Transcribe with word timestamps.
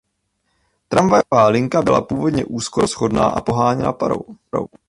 Tramvajová 0.87 1.47
linka 1.47 1.81
byla 1.81 2.01
původně 2.01 2.45
úzkorozchodná 2.45 3.27
a 3.27 3.41
poháněna 3.41 3.93
parou. 3.93 4.21